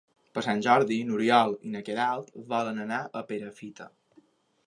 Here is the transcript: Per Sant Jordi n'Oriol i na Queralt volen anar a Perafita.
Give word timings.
Per 0.35 0.41
Sant 0.45 0.61
Jordi 0.67 0.95
n'Oriol 1.09 1.53
i 1.69 1.73
na 1.75 1.83
Queralt 1.89 2.33
volen 2.55 2.81
anar 2.87 3.01
a 3.21 3.25
Perafita. 3.33 3.91